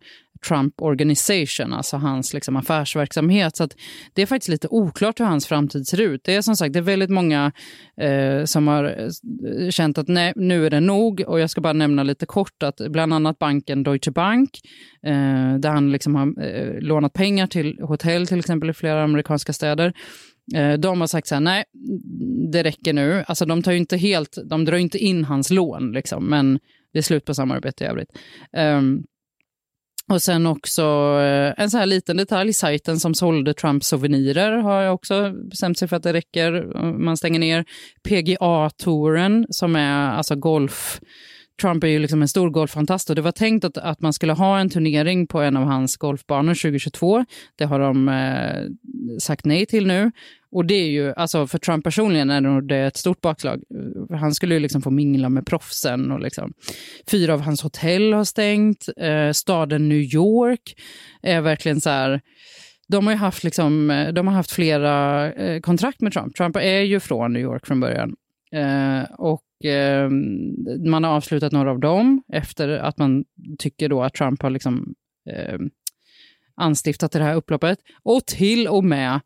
[0.48, 3.56] Trump Organization, alltså hans liksom, affärsverksamhet.
[3.56, 3.76] Så att
[4.14, 6.22] det är faktiskt lite oklart hur hans framtid ser ut.
[6.24, 7.52] Det är som sagt det är väldigt många
[8.02, 11.24] eh, som har eh, känt att nej, nu är det nog.
[11.28, 14.50] Och jag ska bara nämna lite kort att bland annat banken Deutsche Bank,
[15.04, 19.54] eh, där han liksom har eh, lånat pengar till hotell till exempel i flera amerikanska
[19.54, 19.94] städer,
[20.56, 21.64] Eh, de har sagt så här, nej,
[22.52, 23.24] det räcker nu.
[23.28, 26.60] Alltså de tar ju inte helt, de drar ju inte in hans lån, liksom, men
[26.94, 28.18] det är slut på samarbete i övrigt.
[28.58, 29.04] Um,
[30.08, 30.82] och sen också
[31.22, 35.78] eh, en så här liten detalj, sajten som sålde Trumps souvenirer har jag också bestämt
[35.78, 36.52] sig för att det räcker.
[37.00, 37.66] Man stänger ner
[38.04, 41.00] PGA-touren som är alltså golf
[41.62, 44.34] Trump är ju liksom en stor golffantast och det var tänkt att, att man skulle
[44.34, 47.26] ha en turnering på en av hans golfbanor 2022.
[47.56, 50.12] Det har de eh, sagt nej till nu.
[50.52, 53.64] Och det är ju, alltså för Trump personligen är det ett stort bakslag.
[54.10, 56.54] Han skulle ju liksom få mingla med proffsen och liksom,
[57.12, 58.86] fyra av hans hotell har stängt.
[58.98, 60.76] Eh, staden New York
[61.22, 62.22] är verkligen så här,
[62.88, 66.36] de har ju haft, liksom, eh, de har haft flera eh, kontrakt med Trump.
[66.36, 68.16] Trump är ju från New York från början.
[68.56, 70.10] Eh, och eh,
[70.90, 73.24] man har avslutat några av dem efter att man
[73.60, 74.94] tycker då att Trump har liksom,
[75.30, 75.60] eh,
[76.56, 77.80] anstiftat det här upploppet.
[78.04, 79.20] Och till och med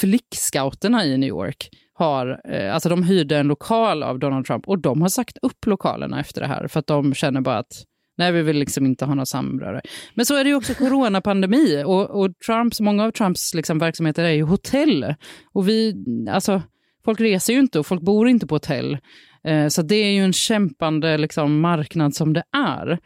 [0.00, 4.78] flickscouterna i New York har, eh, alltså de hyrde en lokal av Donald Trump och
[4.78, 7.84] de har sagt upp lokalerna efter det här för att de känner bara att
[8.18, 9.80] nej, vi vill liksom inte ha något samröre.
[10.14, 14.24] Men så är det ju också coronapandemi och, och Trumps, många av Trumps liksom verksamheter
[14.24, 15.14] är ju hotell.
[15.52, 15.94] Och vi,
[16.30, 16.62] alltså,
[17.04, 18.98] folk reser ju inte och folk bor inte på hotell.
[19.44, 22.98] Eh, så det är ju en kämpande liksom, marknad som det är.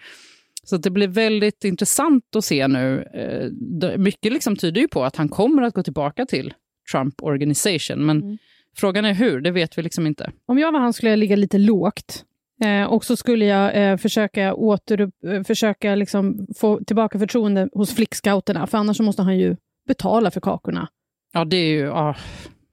[0.65, 3.03] Så det blir väldigt intressant att se nu.
[3.03, 6.55] Eh, mycket liksom tyder ju på att han kommer att gå tillbaka till
[6.93, 8.07] Trump Organization.
[8.07, 8.39] Men mm.
[8.77, 10.33] frågan är hur, det vet vi liksom inte.
[10.47, 12.25] Om jag var han skulle jag ligga lite lågt.
[12.65, 17.95] Eh, och så skulle jag eh, försöka, åter, eh, försöka liksom få tillbaka förtroende hos
[17.95, 20.89] flickscouterna, för annars måste han ju betala för kakorna.
[21.33, 21.91] Ja, det är ju...
[21.91, 22.17] Ah,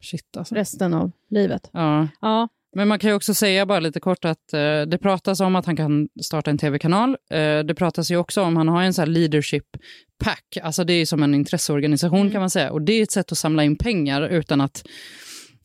[0.02, 0.56] shit alltså.
[0.56, 1.69] Resten av livet.
[1.74, 2.08] Ja.
[2.22, 2.48] ja.
[2.76, 5.66] Men man kan ju också säga bara lite kort att eh, det pratas om att
[5.66, 7.10] han kan starta en tv-kanal.
[7.10, 9.66] Eh, det pratas ju också om, han har en sån här leadership
[10.24, 12.32] pack, alltså det är som en intresseorganisation mm.
[12.32, 12.72] kan man säga.
[12.72, 14.84] Och det är ett sätt att samla in pengar utan att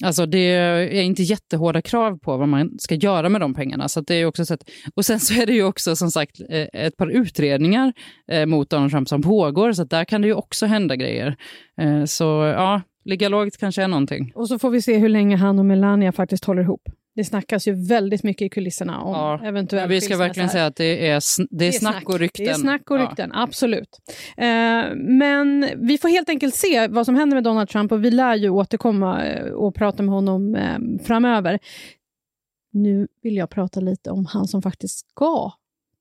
[0.05, 3.88] Alltså det är inte jättehårda krav på vad man ska göra med de pengarna.
[3.88, 4.71] Så det är också sätt.
[4.95, 7.93] Och sen så är det ju också som sagt eh, ett par utredningar
[8.31, 11.37] eh, mot Donald Trump som pågår, så där kan det ju också hända grejer.
[11.81, 12.25] Eh, så
[12.57, 14.33] ja, ligga lågt kanske är någonting.
[14.35, 16.88] Och så får vi se hur länge han och Melania faktiskt håller ihop.
[17.17, 20.77] Det snackas ju väldigt mycket i kulisserna om ja, eventuellt Vi ska verkligen säga att
[20.77, 22.45] det är, sn det är, det är snack, och rykten.
[22.45, 23.43] Det är snack och rykten, ja.
[23.43, 24.01] absolut.
[24.37, 28.11] Eh, men vi får helt enkelt se vad som händer med Donald Trump och vi
[28.11, 31.59] lär ju återkomma eh, och prata med honom eh, framöver.
[32.73, 35.53] Nu vill jag prata lite om han som faktiskt ska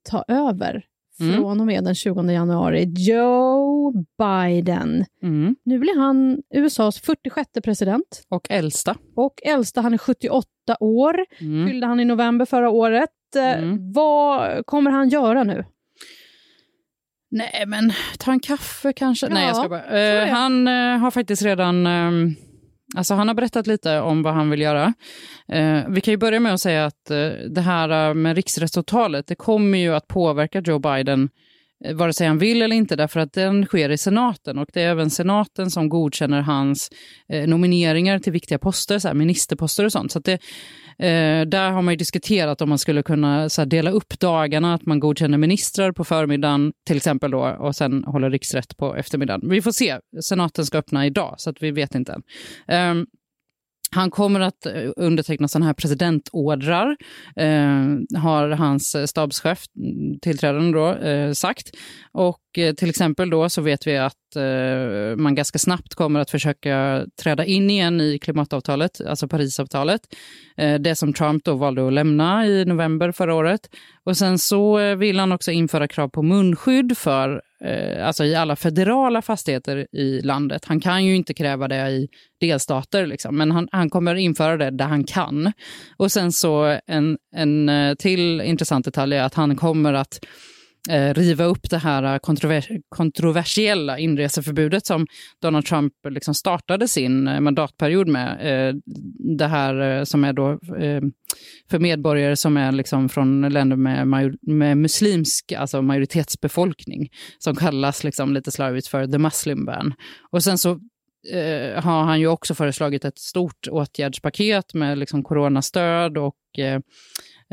[0.10, 0.86] ta över
[1.20, 1.36] mm.
[1.36, 2.94] från och med den 20 januari.
[2.98, 5.06] Joe Biden.
[5.24, 5.56] Mm.
[5.65, 8.24] Nu blir han USAs 46 president.
[8.30, 8.96] Och äldsta.
[9.15, 10.48] Och äldsta, han är 78
[10.80, 11.26] år.
[11.41, 11.67] Mm.
[11.67, 13.10] Fyllde han i november förra året.
[13.36, 13.91] Eh, mm.
[13.93, 15.65] Vad kommer han göra nu?
[17.32, 19.26] Nej, men ta en kaffe kanske.
[19.26, 20.24] Ja, Nej, jag ska bara.
[20.24, 21.88] Uh, han uh, har faktiskt redan...
[21.88, 22.36] Um
[22.96, 24.93] Alltså han har berättat lite om vad han vill göra.
[25.48, 27.06] Eh, vi kan ju börja med att säga att
[27.50, 31.30] det här med riksresultatet, det kommer ju att påverka Joe Biden
[31.86, 34.82] Eh, vare sig han vill eller inte, därför att den sker i senaten och det
[34.82, 36.89] är även senaten som godkänner hans
[37.30, 40.12] eh, nomineringar till viktiga poster, så här, ministerposter och sånt.
[40.12, 40.39] Så det,
[41.00, 44.74] Eh, där har man ju diskuterat om man skulle kunna så här, dela upp dagarna,
[44.74, 49.50] att man godkänner ministrar på förmiddagen till exempel då, och sen håller riksrätt på eftermiddagen.
[49.50, 52.24] Vi får se, senaten ska öppna idag så att vi vet inte än.
[52.67, 53.06] Eh,
[53.93, 56.95] han kommer att eh, underteckna sådana här presidentordrar,
[57.36, 61.69] eh, har hans eh, stabschef, mm, tillträdande då, eh, sagt.
[62.12, 66.29] Och eh, till exempel då så vet vi att eh, man ganska snabbt kommer att
[66.29, 70.01] försöka träda in igen i klimatavtalet, alltså Parisavtalet.
[70.58, 73.62] Eh, det som Trump då valde att lämna i november förra året.
[74.06, 78.36] Och sen så eh, vill han också införa krav på munskydd för eh, alltså i
[78.36, 80.65] alla federala fastigheter i landet.
[80.65, 82.08] Han kan ju inte kräva det i
[82.39, 85.52] delstater, liksom, men han, han kommer införa det där han kan.
[85.97, 90.19] Och sen så en, en eh, till intressant detalj är att han kommer att
[90.89, 95.08] eh, riva upp det här kontrovers kontroversiella inreseförbudet som
[95.41, 98.32] Donald Trump liksom startade sin eh, mandatperiod med.
[98.41, 98.76] Eh,
[99.38, 101.02] det här eh, som är då eh,
[101.69, 108.04] för medborgare som är liksom från länder med, major med muslimsk alltså majoritetsbefolkning, som kallas
[108.04, 109.93] liksom lite slarvigt för the muslim ban.
[110.32, 110.72] Och sen så
[111.32, 116.80] eh, har han ju också föreslagit ett stort åtgärdspaket med liksom coronastöd och eh,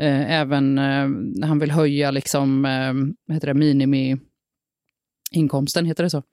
[0.01, 1.09] eh, Eh, även, eh,
[1.47, 2.93] han vill höja liksom, eh,
[3.33, 6.23] heter det, minimiinkomsten, heter det så?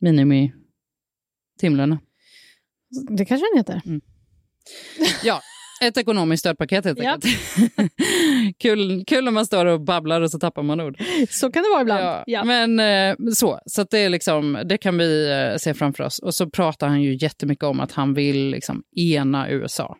[0.00, 0.52] Minimi
[1.60, 1.98] timlönen.
[3.10, 3.82] Det kanske den heter.
[3.86, 4.00] Mm.
[5.24, 5.40] Ja,
[5.82, 7.24] ett ekonomiskt stödpaket helt enkelt.
[8.58, 11.02] kul, kul när man står och babblar och så tappar man ord.
[11.30, 12.04] Så kan det vara ibland.
[12.04, 12.44] Ja, ja.
[12.44, 12.80] Men
[13.34, 16.18] så, så det, är liksom, det kan vi se framför oss.
[16.18, 19.96] Och så pratar han ju jättemycket om att han vill liksom ena USA.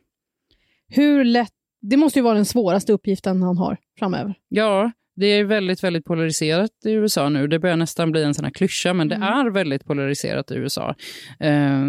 [0.95, 4.35] Hur lätt, det måste ju vara den svåraste uppgiften han har framöver.
[4.49, 7.47] Ja, Det är väldigt, väldigt polariserat i USA nu.
[7.47, 9.29] Det börjar nästan bli en sån här klyscha, men det Mm.
[9.29, 10.95] är väldigt polariserat i USA.
[11.41, 11.81] Eh,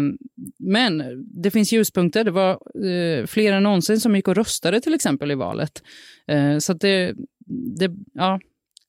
[0.58, 1.02] men
[1.42, 2.24] det finns ljuspunkter.
[2.24, 2.50] Det var
[2.86, 5.82] eh, fler än någonsin som gick och röstade till exempel i valet.
[6.28, 7.14] Eh, så det,
[7.78, 8.40] det, ja,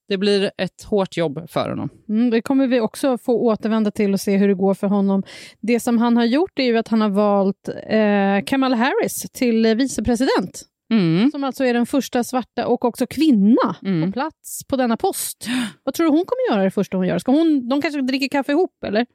[0.07, 1.89] det blir ett hårt jobb för honom.
[2.09, 5.23] Mm, det kommer vi också få återvända till och se hur det går för honom.
[5.61, 9.75] Det som han har gjort är ju att han har valt eh, Kamala Harris till
[9.75, 10.63] vicepresident.
[10.93, 11.31] Mm.
[11.31, 14.11] Som alltså är den första svarta och också kvinna Mm.
[14.11, 15.47] på plats på denna post.
[15.83, 17.19] Vad tror du hon kommer göra det första hon gör?
[17.19, 19.05] Ska hon, de kanske dricker kaffe ihop eller?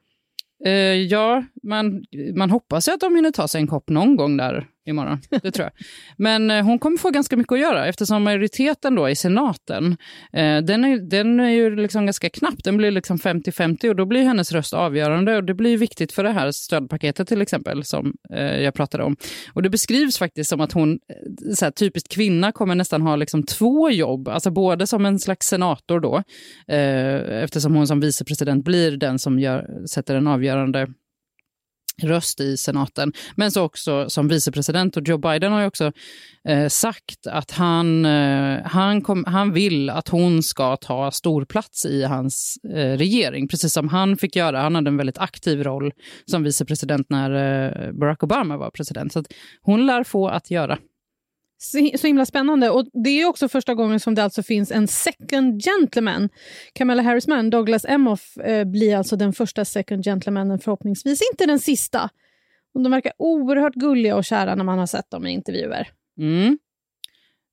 [0.65, 2.03] Eh, ja, man,
[2.35, 5.19] man hoppas ju att de hinner ta sig en kopp någon gång där imorgon.
[5.43, 5.85] Det tror jag.
[6.17, 9.97] Men eh, hon kommer få ganska mycket att göra eftersom majoriteten då i senaten,
[10.33, 12.63] eh, den, är, den är ju liksom ganska knapp.
[12.63, 16.23] Den blir liksom 50-50 och då blir hennes röst avgörande och det blir viktigt för
[16.23, 19.15] det här stödpaketet till exempel som eh, jag pratade om.
[19.53, 23.15] Och det beskrivs faktiskt som att hon, eh, så här, typiskt kvinna, kommer nästan ha
[23.15, 26.23] liksom två jobb, alltså både som en slags senator då,
[26.67, 30.87] eh, eftersom hon som vicepresident blir den som gör, sätter en avgörande
[32.03, 34.97] röst i senaten, men så också som vicepresident.
[34.97, 35.91] Och Joe Biden har ju också
[36.47, 41.85] eh, sagt att han, eh, han, kom, han vill att hon ska ta stor plats
[41.85, 44.61] i hans eh, regering, precis som han fick göra.
[44.61, 45.91] Han hade en väldigt aktiv roll
[46.25, 49.13] som vicepresident när eh, Barack Obama var president.
[49.13, 49.27] Så att
[49.61, 50.77] hon lär få att göra.
[51.63, 52.69] Så, så himla spännande.
[52.69, 56.29] Och Det är också första gången som det alltså finns en second gentleman.
[56.73, 61.59] Kamala Harris man, Douglas Emhoff, eh, blir alltså den första second gentlemanen, förhoppningsvis inte den
[61.59, 62.09] sista.
[62.73, 65.87] Och de verkar oerhört gulliga och kära när man har sett dem i intervjuer.
[66.19, 66.57] Mm.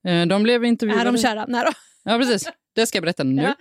[0.06, 1.02] Eh, de blev intervjuade...
[1.08, 1.44] Är de kära?
[1.48, 1.72] Nej då.
[2.04, 2.48] Ja, precis.
[2.74, 3.42] Det ska jag berätta nu.
[3.42, 3.54] Ja.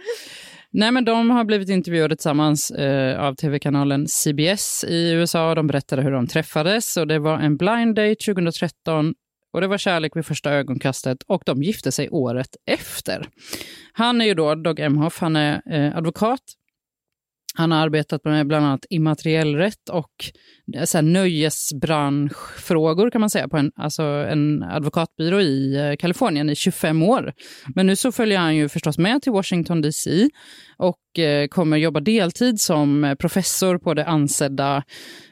[0.71, 5.55] Nej, men de har blivit intervjuade tillsammans eh, av tv-kanalen CBS i USA.
[5.55, 9.13] De berättade hur de träffades och det var en blind date 2013
[9.57, 13.27] och det var kärlek vid första ögonkastet och de gifte sig året efter.
[13.93, 16.41] Han är ju då, Doug Emhoff, han är eh, advokat.
[17.57, 20.11] Han har arbetat med bland annat immateriell rätt och
[20.75, 26.49] eh, så här, nöjesbranschfrågor kan man säga på en, alltså en advokatbyrå i eh, Kalifornien
[26.49, 27.33] i 25 år.
[27.75, 30.29] Men nu så följer han ju förstås med till Washington DC
[30.77, 34.83] och eh, kommer jobba deltid som eh, professor på det ansedda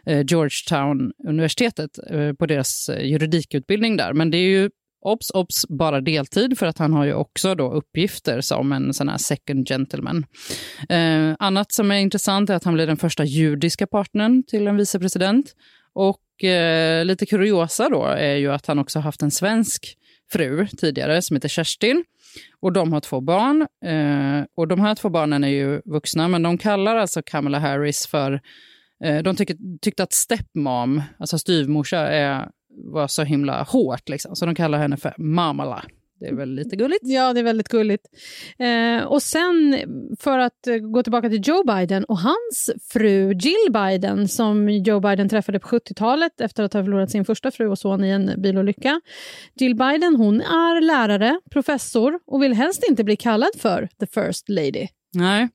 [0.06, 4.14] eh, Georgetown-universitetet eh, på deras juridikutbildning där.
[4.14, 4.70] Men det är ju
[5.06, 9.10] obs, obs, bara deltid för att han har ju också då uppgifter som en sån
[9.10, 10.26] här second gentleman.
[10.90, 14.78] Eh, annat som är intressant är att han blir den första judiska partnern till en
[14.78, 15.56] vicepresident.
[15.94, 19.98] Och eh, lite kuriosa då är ju att han också haft en svensk
[20.32, 22.04] fru tidigare som heter Kerstin.
[22.62, 23.62] Och de har två barn.
[23.86, 28.08] Eh, och de här två barnen är ju vuxna, men de kallar alltså Kamala Harris
[28.08, 28.42] för...
[29.04, 34.10] Eh, de tycker, tyckte att stepmom, alltså styvmorsa, är, var så himla hårt.
[34.10, 34.36] Liksom.
[34.36, 35.86] Så de kallar henne för Mamala.
[36.20, 37.02] Det är väl lite gulligt?
[37.04, 38.06] Ja, det är väldigt gulligt.
[38.60, 39.80] Eh, och sen,
[40.20, 45.00] för att eh, gå tillbaka till Joe Biden och hans fru Jill Biden som Joe
[45.00, 48.42] Biden träffade på 70-talet efter att ha förlorat sin första fru och son i en
[48.42, 49.02] bilolycka.
[49.56, 54.50] Jill Biden hon är lärare, professor och vill helst inte bli kallad för the first
[54.50, 54.88] lady.
[55.14, 55.50] Nej,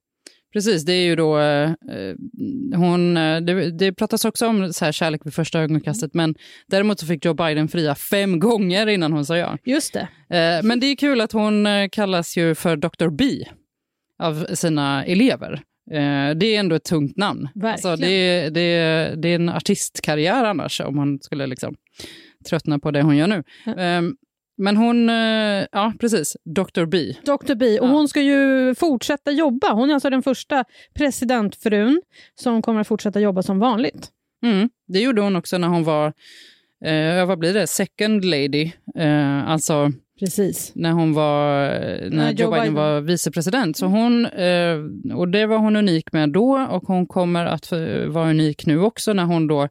[0.53, 0.85] precis.
[0.85, 1.39] Det är ju då...
[1.39, 1.71] Eh,
[2.77, 6.35] hon, eh, det, det pratas också om så här kärlek vid första ögonkastet, men
[6.67, 9.59] däremot så fick Joe Biden fria fem gånger innan hon sa ja.
[9.65, 10.09] Just det.
[10.37, 13.09] Eh, men det är kul att hon eh, kallas ju för Dr.
[13.09, 13.25] B
[14.19, 15.53] av sina elever.
[15.91, 17.49] Eh, det är ändå ett tungt namn.
[17.63, 21.75] Alltså, det, det, det är en artistkarriär annars, om man skulle liksom
[22.49, 23.43] tröttna på det hon gör nu.
[23.67, 24.03] Eh,
[24.61, 26.85] men hon, eh, ja precis, Dr.
[26.85, 27.15] B.
[27.25, 27.55] Dr.
[27.55, 27.81] B.
[27.81, 27.91] Och Ja.
[27.93, 29.73] hon ska ju fortsätta jobba.
[29.73, 32.03] Hon är alltså den första presidentfrun
[32.35, 34.09] som kommer att fortsätta jobba som vanligt.
[34.43, 36.13] Mm, det gjorde hon också när hon var,
[36.85, 38.71] eh, vad blir det, second lady.
[38.99, 40.73] Eh, alltså Precis.
[40.75, 41.69] när hon var,
[42.11, 42.75] när Joe Biden Biden.
[42.75, 43.77] var vicepresident.
[43.77, 44.77] Så hon, eh,
[45.17, 47.73] och det var hon unik med då och hon kommer att
[48.07, 49.69] vara unik nu också när hon då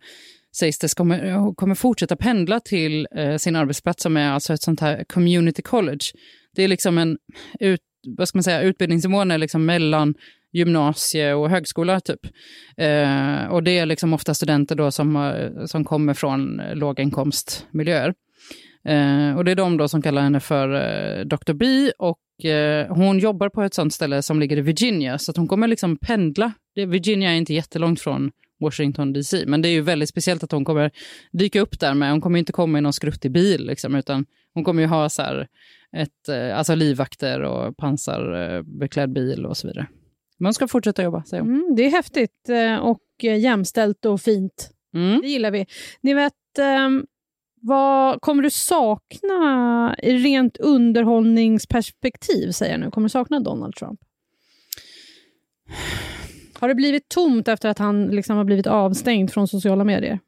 [0.57, 4.79] sägs det kommer, kommer fortsätta pendla till eh, sin arbetsplats som är alltså ett sånt
[4.79, 6.05] här community college.
[6.55, 7.17] Det är liksom en
[7.59, 7.81] ut,
[8.17, 10.15] vad ska man säga, utbildningsnivån är liksom mellan
[10.51, 12.19] gymnasie och högskola typ.
[12.77, 18.13] Eh, och det är liksom ofta studenter då som, eh, som kommer från eh, låginkomstmiljöer.
[18.85, 21.53] Eh, och det är de då som kallar henne för eh, Dr.
[21.53, 25.37] B och eh, hon jobbar på ett sånt ställe som ligger i Virginia så att
[25.37, 26.51] hon kommer liksom pendla.
[26.75, 30.51] Det, Virginia är inte jättelångt från Washington DC men det är ju väldigt speciellt att
[30.51, 30.91] hon kommer
[31.31, 34.63] dyka upp där med, hon kommer inte komma i någon skruttig bil liksom utan hon
[34.63, 35.47] kommer ju ha så här
[35.97, 39.87] ett, eh, alltså livvakter och pansarbeklädd bil och så vidare.
[40.37, 41.53] Men hon ska fortsätta jobba, säger hon.
[41.53, 44.71] Mm, det är häftigt eh, och eh, jämställt och fint.
[44.93, 45.21] Mm.
[45.21, 45.65] Det gillar vi.
[46.01, 47.05] Ni vet, ehm,
[47.61, 52.91] Vad kommer du sakna i rent underhållningsperspektiv, säger jag nu?
[52.91, 53.99] Kommer du sakna Donald Trump?
[56.59, 60.19] Har det blivit tomt efter att han liksom har blivit avstängd från sociala medier?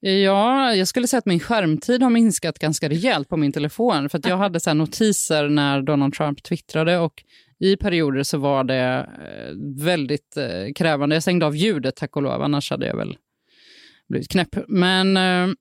[0.00, 4.08] Ja, jag skulle säga att min skärmtid har minskat ganska rejält på min telefon.
[4.08, 7.24] För jag hade så notiser när Donald Trump twittrade och
[7.58, 11.16] i perioder så var det eh, väldigt eh, krävande.
[11.16, 13.16] Jag stängde av ljudet tack och lov, annars hade jag väl
[14.08, 14.56] blivit knäpp.
[14.68, 15.54] Men eh,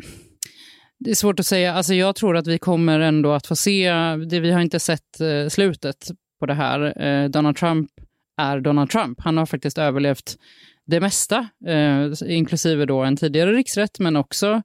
[0.99, 1.73] det är svårt att säga.
[1.73, 3.91] Alltså jag tror att vi kommer ändå att få se,
[4.29, 6.07] det, vi har inte sett slutet
[6.39, 7.27] på det här.
[7.27, 7.89] Donald Trump
[8.37, 9.21] är Donald Trump.
[9.21, 10.37] Han har faktiskt överlevt
[10.85, 14.61] det mesta, eh, inklusive då en tidigare riksrätt, men också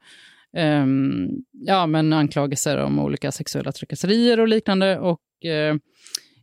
[0.57, 0.87] eh,
[1.53, 4.99] ja, men anklagelser om olika sexuella trakasserier och liknande.
[4.99, 5.77] Och, eh,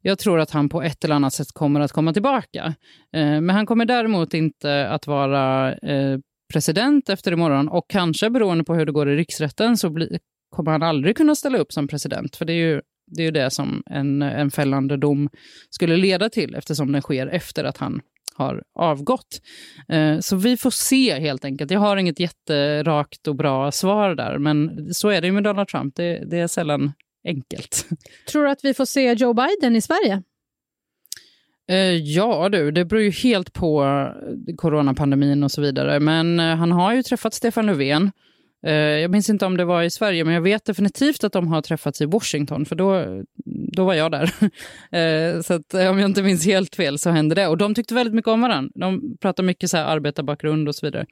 [0.02, 2.76] jag tror att han på ett eller annat sätt kommer att komma tillbaka.
[3.14, 6.20] Eh, men han kommer däremot inte att vara eh,
[6.54, 10.20] president efter imorgon och kanske beroende på hur det går i riksrätten så bli,
[10.50, 12.36] kommer han aldrig kunna ställa upp som president.
[12.36, 15.30] För det är ju det, är ju det som en, en fällande dom
[15.70, 18.02] skulle leda till eftersom den sker efter att han
[18.36, 19.42] har avgått.
[19.90, 21.72] Eh, så vi får se helt enkelt.
[21.72, 25.68] Jag har inget jätterakt och bra svar där, men så är det ju med Donald
[25.68, 25.96] Trump.
[25.96, 26.92] Det, det är sällan
[27.28, 27.88] enkelt.
[28.32, 30.24] Tror du att vi får se Joe Biden i Sverige?
[31.70, 33.86] Eh, ja du, det beror ju helt på
[34.58, 36.00] coronapandemin och så vidare.
[36.00, 38.12] Men eh, han har ju träffat Stefan Löfven
[38.66, 41.48] Eh, jag minns inte om det var i Sverige, men jag vet definitivt att de
[41.48, 43.06] har träffats i Washington, för då,
[43.46, 44.32] då var jag där.
[44.92, 47.48] Eh, så att, eh, om jag inte minns helt fel så hände det.
[47.48, 48.72] Och de tyckte väldigt mycket om varandra.
[48.76, 51.06] De pratade mycket så här arbetarbakgrund och så vidare.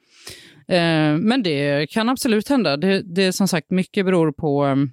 [1.18, 2.76] Men det kan absolut hända.
[2.76, 4.90] Det, det som sagt, mycket beror på um,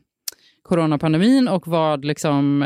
[0.61, 2.65] coronapandemin och vad liksom,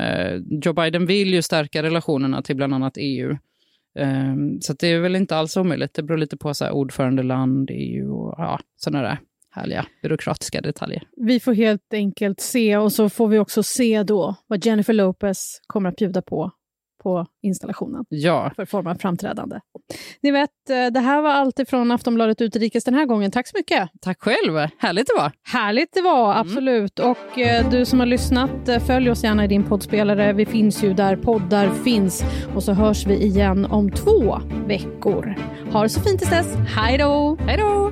[0.63, 3.37] Joe Biden vill ju stärka relationerna till bland annat EU.
[4.61, 5.93] Så det är väl inte alls omöjligt.
[5.93, 9.19] Det beror lite på så här, ordförandeland, EU och ja, sådana där
[9.55, 11.03] härliga byråkratiska detaljer.
[11.17, 15.59] Vi får helt enkelt se och så får vi också se då vad Jennifer Lopez
[15.67, 16.51] kommer att bjuda på
[17.05, 18.51] på installationen ja.
[18.55, 19.59] för form av framträdande.
[20.21, 23.31] Ni vet, eh, det här var allt ifrån Aftonbladet Utrikes den här gången.
[23.31, 23.89] Tack så mycket!
[24.01, 24.69] Tack själv!
[24.77, 25.31] Härligt det var!
[25.43, 26.37] Härligt det var, mm.
[26.41, 26.99] absolut.
[26.99, 30.33] Och eh, du som har lyssnat, eh, följ oss gärna i din poddspelare.
[30.33, 32.23] Vi finns ju där poddar finns.
[32.55, 35.35] Och så hörs vi igen om två veckor.
[35.71, 36.55] Ha det så fint tills dess.
[36.55, 37.37] Hej då!
[37.47, 37.91] Hej då!